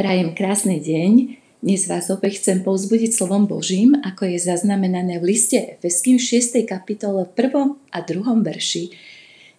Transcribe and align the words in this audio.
Prajem 0.00 0.32
krásny 0.32 0.80
deň. 0.80 1.12
Dnes 1.60 1.84
vás 1.84 2.08
opäť 2.08 2.40
chcem 2.40 2.64
povzbudiť 2.64 3.12
slovom 3.12 3.44
Božím, 3.44 3.92
ako 4.00 4.32
je 4.32 4.48
zaznamenané 4.48 5.20
v 5.20 5.36
liste 5.36 5.60
Efeským 5.60 6.16
6. 6.16 6.56
kapitole 6.64 7.28
1. 7.28 7.76
a 7.92 7.98
2. 8.00 8.16
verši. 8.40 8.96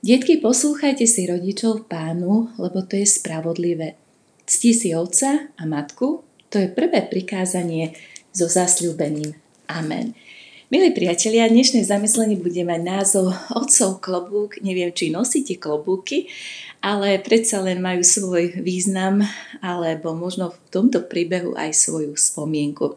Dietky, 0.02 0.42
poslúchajte 0.42 1.06
si 1.06 1.30
rodičov 1.30 1.86
pánu, 1.86 2.58
lebo 2.58 2.82
to 2.82 2.98
je 2.98 3.06
spravodlivé. 3.06 4.02
Cti 4.50 4.74
si 4.74 4.90
otca 4.98 5.54
a 5.54 5.64
matku, 5.70 6.26
to 6.50 6.58
je 6.58 6.74
prvé 6.74 7.06
prikázanie 7.06 7.94
so 8.34 8.50
zasľúbením. 8.50 9.38
Amen. 9.70 10.18
Milí 10.72 10.96
priatelia, 10.96 11.52
dnešné 11.52 11.84
zamyslenie 11.84 12.40
bude 12.40 12.64
mať 12.64 12.80
názov 12.80 13.36
Otcov 13.52 14.00
klobúk. 14.00 14.56
Neviem, 14.64 14.88
či 14.96 15.12
nosíte 15.12 15.60
klobúky, 15.60 16.32
ale 16.80 17.20
predsa 17.20 17.60
len 17.60 17.84
majú 17.84 18.00
svoj 18.08 18.56
význam, 18.64 19.20
alebo 19.60 20.16
možno 20.16 20.56
v 20.56 20.58
tomto 20.72 21.04
príbehu 21.04 21.60
aj 21.60 21.76
svoju 21.76 22.16
spomienku. 22.16 22.96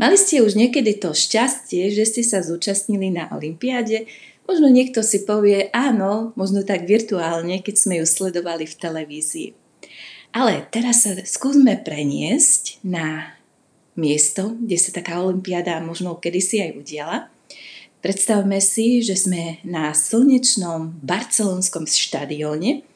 Mali 0.00 0.16
ste 0.16 0.40
už 0.40 0.56
niekedy 0.56 0.96
to 0.96 1.12
šťastie, 1.12 1.92
že 1.92 2.08
ste 2.08 2.24
sa 2.24 2.40
zúčastnili 2.40 3.12
na 3.12 3.28
Olympiáde. 3.36 4.08
Možno 4.48 4.72
niekto 4.72 5.04
si 5.04 5.28
povie, 5.28 5.68
áno, 5.76 6.32
možno 6.40 6.64
tak 6.64 6.88
virtuálne, 6.88 7.60
keď 7.60 7.76
sme 7.76 8.00
ju 8.00 8.08
sledovali 8.08 8.64
v 8.64 8.78
televízii. 8.80 9.48
Ale 10.32 10.64
teraz 10.72 11.04
sa 11.04 11.12
skúsme 11.20 11.84
preniesť 11.84 12.80
na 12.80 13.36
miesto, 13.98 14.54
kde 14.54 14.78
sa 14.78 14.94
taká 14.94 15.18
olimpiáda 15.18 15.82
možno 15.82 16.14
kedysi 16.22 16.62
aj 16.62 16.70
udiala. 16.78 17.18
Predstavme 17.98 18.62
si, 18.62 19.02
že 19.02 19.18
sme 19.18 19.58
na 19.66 19.90
slnečnom 19.90 21.02
barcelonskom 21.02 21.90
štadióne 21.90 22.86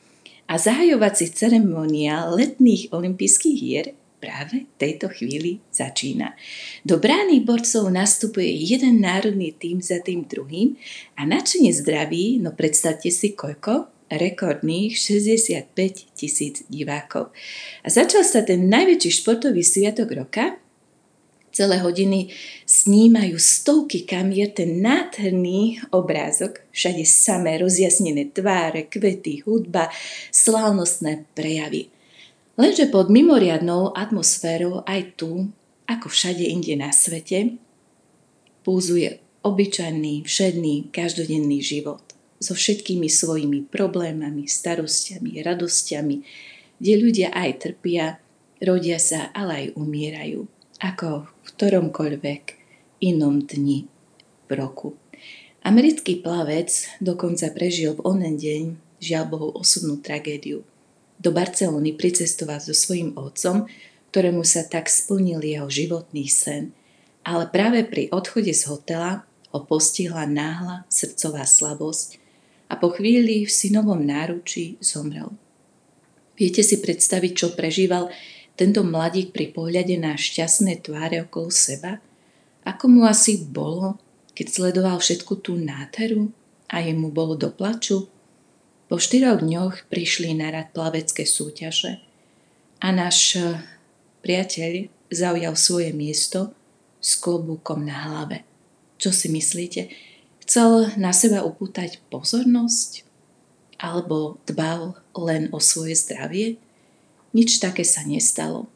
a 0.47 0.55
zahajovací 0.55 1.35
ceremoniál 1.35 2.39
letných 2.39 2.95
olympijských 2.95 3.59
hier 3.59 3.87
práve 4.23 4.63
v 4.63 4.75
tejto 4.79 5.11
chvíli 5.11 5.59
začína. 5.75 6.39
Do 6.87 7.03
brány 7.03 7.43
borcov 7.43 7.91
nastupuje 7.91 8.47
jeden 8.47 9.03
národný 9.03 9.51
tým 9.59 9.83
za 9.83 9.99
tým 9.99 10.23
druhým 10.23 10.79
a 11.19 11.27
načine 11.27 11.75
zdraví, 11.75 12.39
no 12.39 12.55
predstavte 12.55 13.11
si 13.11 13.35
koľko, 13.35 13.91
rekordných 14.07 14.95
65 14.95 16.15
tisíc 16.15 16.63
divákov. 16.71 17.35
A 17.83 17.89
začal 17.91 18.23
sa 18.23 18.47
ten 18.47 18.71
najväčší 18.71 19.11
športový 19.11 19.65
sviatok 19.67 20.13
roka, 20.15 20.62
celé 21.53 21.79
hodiny 21.79 22.33
snímajú 22.65 23.37
stovky 23.37 24.09
kamier 24.09 24.51
ten 24.51 24.81
nádherný 24.81 25.85
obrázok, 25.93 26.65
všade 26.73 27.05
samé 27.05 27.61
rozjasnené 27.61 28.33
tváre, 28.33 28.89
kvety, 28.89 29.45
hudba, 29.45 29.93
slávnostné 30.33 31.29
prejavy. 31.37 31.93
Lenže 32.57 32.89
pod 32.89 33.09
mimoriadnou 33.09 33.97
atmosférou 33.97 34.85
aj 34.85 35.17
tu, 35.17 35.49
ako 35.89 36.09
všade 36.09 36.45
inde 36.45 36.77
na 36.77 36.93
svete, 36.93 37.57
púzuje 38.65 39.21
obyčajný, 39.43 40.25
všedný, 40.25 40.93
každodenný 40.93 41.61
život. 41.61 42.03
So 42.43 42.59
všetkými 42.59 43.07
svojimi 43.07 43.71
problémami, 43.71 44.51
starostiami, 44.51 45.41
radosťami, 45.47 46.17
kde 46.83 46.95
ľudia 46.99 47.29
aj 47.31 47.51
trpia, 47.63 48.19
rodia 48.59 48.99
sa, 48.99 49.31
ale 49.31 49.53
aj 49.55 49.67
umierajú. 49.79 50.47
Ako 50.83 51.32
v 51.43 51.49
ktoromkoľvek 51.53 52.43
inom 53.03 53.43
dni 53.43 53.91
v 54.47 54.51
roku. 54.55 54.95
Americký 55.63 56.19
plavec 56.19 56.71
dokonca 56.99 57.51
prežil 57.55 57.95
v 57.99 58.05
onen 58.07 58.35
deň, 58.35 58.63
žiaľ 58.99 59.25
Bohu, 59.31 59.49
osobnú 59.55 59.99
tragédiu. 60.03 60.67
Do 61.23 61.31
Barcelony 61.31 61.95
pricestoval 61.95 62.59
so 62.59 62.75
svojím 62.75 63.15
otcom, 63.15 63.71
ktorému 64.11 64.43
sa 64.43 64.67
tak 64.67 64.91
splnil 64.91 65.39
jeho 65.39 65.71
životný 65.71 66.27
sen, 66.27 66.75
ale 67.23 67.47
práve 67.47 67.87
pri 67.87 68.11
odchode 68.11 68.51
z 68.51 68.67
hotela 68.67 69.23
ho 69.55 69.63
postihla 69.63 70.27
náhla 70.27 70.83
srdcová 70.91 71.47
slabosť 71.47 72.19
a 72.67 72.75
po 72.75 72.91
chvíli 72.91 73.47
v 73.47 73.51
synovom 73.53 74.03
náručí 74.03 74.81
zomrel. 74.83 75.31
Viete 76.35 76.67
si 76.67 76.83
predstaviť, 76.83 77.33
čo 77.37 77.55
prežíval 77.55 78.11
tento 78.57 78.85
mladík 78.85 79.33
pri 79.33 79.51
pohľade 79.51 79.97
na 79.97 80.17
šťastné 80.17 80.85
tváre 80.85 81.25
okolo 81.25 81.49
seba? 81.49 81.99
Ako 82.63 82.87
mu 82.87 83.03
asi 83.09 83.43
bolo, 83.43 83.99
keď 84.37 84.47
sledoval 84.49 84.97
všetku 85.03 85.41
tú 85.43 85.59
nádheru 85.59 86.31
a 86.71 86.85
jemu 86.85 87.11
bolo 87.11 87.35
do 87.35 87.51
plaču? 87.51 88.07
Po 88.93 89.01
štyroch 89.01 89.41
dňoch 89.41 89.89
prišli 89.89 90.37
na 90.37 90.53
rad 90.53 90.71
plavecké 90.77 91.25
súťaže 91.25 92.05
a 92.83 92.93
náš 92.93 93.41
eh, 93.41 93.57
priateľ 94.21 94.91
zaujal 95.09 95.55
svoje 95.57 95.97
miesto 95.97 96.53
s 97.01 97.17
klobúkom 97.17 97.83
na 97.83 97.97
hlave. 98.09 98.45
Čo 99.01 99.11
si 99.11 99.33
myslíte? 99.33 99.91
Chcel 100.47 100.95
na 100.99 101.11
seba 101.11 101.43
upútať 101.43 101.99
pozornosť? 102.11 103.07
Alebo 103.83 104.39
dbal 104.47 104.95
len 105.19 105.51
o 105.51 105.59
svoje 105.59 105.99
zdravie? 105.99 106.61
Nič 107.33 107.61
také 107.61 107.85
sa 107.85 108.05
nestalo. 108.05 108.69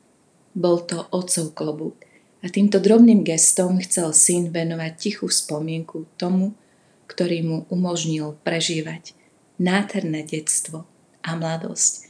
Bol 0.56 0.84
to 0.88 1.04
otcov 1.12 1.52
klobúk 1.52 1.96
a 2.40 2.48
týmto 2.48 2.80
drobným 2.80 3.20
gestom 3.20 3.76
chcel 3.84 4.16
syn 4.16 4.48
venovať 4.48 4.92
tichú 4.96 5.28
spomienku 5.28 6.08
tomu, 6.16 6.56
ktorý 7.04 7.38
mu 7.44 7.58
umožnil 7.68 8.36
prežívať 8.40 9.12
nádherné 9.60 10.24
detstvo 10.24 10.88
a 11.20 11.30
mladosť 11.36 12.08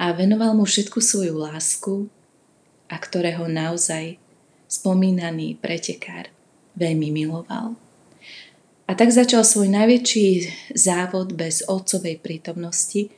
a 0.00 0.16
venoval 0.16 0.56
mu 0.56 0.64
všetku 0.64 0.96
svoju 0.96 1.36
lásku 1.36 2.08
a 2.88 2.96
ktorého 2.96 3.44
naozaj 3.50 4.16
spomínaný 4.64 5.60
pretekár 5.60 6.32
veľmi 6.78 7.12
miloval. 7.12 7.76
A 8.88 8.96
tak 8.96 9.12
začal 9.14 9.46
svoj 9.46 9.70
najväčší 9.70 10.50
závod 10.74 11.36
bez 11.36 11.62
otcovej 11.68 12.18
prítomnosti, 12.18 13.12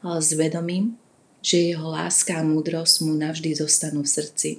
ale 0.00 0.22
s 0.24 0.32
vedomím, 0.32 0.96
že 1.42 1.72
jeho 1.72 1.88
láska 1.88 2.38
a 2.38 2.46
múdrosť 2.46 3.06
mu 3.06 3.14
navždy 3.14 3.54
zostanú 3.54 4.02
v 4.02 4.10
srdci. 4.10 4.50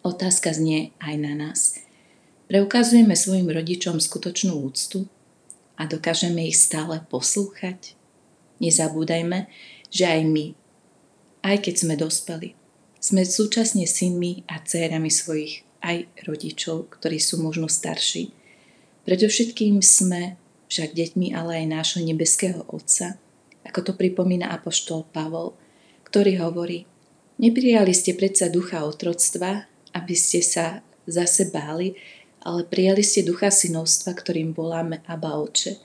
Otázka 0.00 0.50
znie 0.56 0.96
aj 0.98 1.14
na 1.20 1.32
nás. 1.36 1.78
Preukazujeme 2.50 3.14
svojim 3.14 3.46
rodičom 3.46 4.02
skutočnú 4.02 4.58
úctu 4.58 5.06
a 5.78 5.86
dokážeme 5.86 6.48
ich 6.50 6.58
stále 6.58 6.98
poslúchať? 7.06 7.94
Nezabúdajme, 8.58 9.46
že 9.88 10.04
aj 10.04 10.20
my, 10.26 10.46
aj 11.46 11.56
keď 11.64 11.74
sme 11.78 11.94
dospeli, 11.94 12.48
sme 13.00 13.24
súčasne 13.24 13.88
synmi 13.88 14.44
a 14.50 14.60
dcérami 14.60 15.08
svojich 15.08 15.64
aj 15.80 16.04
rodičov, 16.28 16.92
ktorí 16.92 17.16
sú 17.16 17.40
možno 17.40 17.70
starší. 17.70 18.36
Predovšetkým 19.08 19.80
sme 19.80 20.36
však 20.68 20.92
deťmi 20.92 21.32
ale 21.32 21.64
aj 21.64 21.66
nášho 21.66 22.00
nebeského 22.04 22.68
Otca, 22.68 23.16
ako 23.70 23.86
to 23.86 23.92
pripomína 23.94 24.50
apoštol 24.50 25.06
Pavol, 25.14 25.54
ktorý 26.02 26.42
hovorí, 26.42 26.90
neprijali 27.38 27.94
ste 27.94 28.18
predsa 28.18 28.50
ducha 28.50 28.82
otroctva, 28.82 29.70
aby 29.94 30.14
ste 30.18 30.42
sa 30.42 30.82
zase 31.06 31.54
báli, 31.54 31.94
ale 32.42 32.66
prijali 32.66 33.06
ste 33.06 33.22
ducha 33.22 33.54
synovstva, 33.54 34.18
ktorým 34.18 34.50
voláme 34.50 35.06
Abba 35.06 35.38
Oče. 35.38 35.78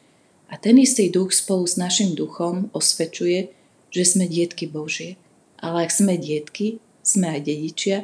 A 0.50 0.58
ten 0.58 0.82
istý 0.82 1.14
duch 1.14 1.30
spolu 1.30 1.70
s 1.70 1.78
našim 1.78 2.18
duchom 2.18 2.74
osvedčuje, 2.74 3.54
že 3.94 4.04
sme 4.04 4.26
dietky 4.26 4.66
Božie. 4.66 5.22
Ale 5.62 5.86
ak 5.86 5.92
sme 5.94 6.18
dietky, 6.18 6.82
sme 7.06 7.38
aj 7.38 7.42
dedičia, 7.46 7.98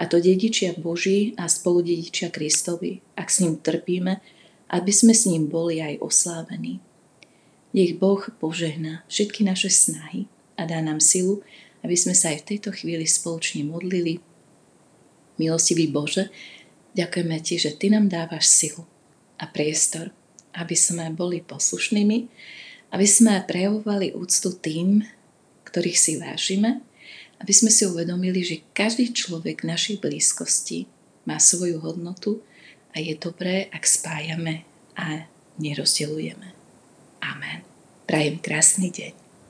a 0.00 0.08
to 0.08 0.16
dedičia 0.18 0.74
Boží 0.74 1.36
a 1.36 1.46
spolu 1.46 1.86
dedičia 1.86 2.32
Kristovi, 2.32 3.04
ak 3.14 3.28
s 3.28 3.44
ním 3.44 3.60
trpíme, 3.60 4.18
aby 4.72 4.92
sme 4.94 5.12
s 5.12 5.28
ním 5.28 5.46
boli 5.46 5.78
aj 5.78 6.00
oslávení. 6.00 6.80
Nech 7.70 7.94
Boh 7.98 8.18
požehná 8.42 9.06
všetky 9.06 9.46
naše 9.46 9.70
snahy 9.70 10.26
a 10.58 10.66
dá 10.66 10.82
nám 10.82 10.98
silu, 10.98 11.46
aby 11.86 11.96
sme 11.96 12.12
sa 12.12 12.34
aj 12.34 12.44
v 12.44 12.48
tejto 12.54 12.70
chvíli 12.74 13.06
spoločne 13.06 13.62
modlili. 13.64 14.20
Milostivý 15.40 15.88
Bože, 15.88 16.28
ďakujeme 16.98 17.38
Ti, 17.40 17.54
že 17.56 17.70
Ty 17.78 17.96
nám 17.96 18.12
dávaš 18.12 18.50
silu 18.50 18.84
a 19.40 19.48
priestor, 19.48 20.12
aby 20.52 20.74
sme 20.76 21.08
boli 21.14 21.40
poslušnými, 21.40 22.18
aby 22.90 23.06
sme 23.06 23.46
prejavovali 23.46 24.12
úctu 24.18 24.50
tým, 24.58 25.06
ktorých 25.64 25.98
si 25.98 26.12
vážime, 26.18 26.82
aby 27.40 27.52
sme 27.54 27.72
si 27.72 27.88
uvedomili, 27.88 28.44
že 28.44 28.66
každý 28.76 29.14
človek 29.14 29.64
v 29.64 29.70
našej 29.72 29.96
blízkosti 30.02 30.90
má 31.24 31.40
svoju 31.40 31.80
hodnotu 31.80 32.42
a 32.92 33.00
je 33.00 33.16
dobré, 33.16 33.70
ak 33.72 33.86
spájame 33.86 34.66
a 34.98 35.24
nerozdeľujeme. 35.56 36.59
Amen. 37.20 37.62
Prajem 38.08 38.40
krásny 38.40 38.90
deň. 38.90 39.19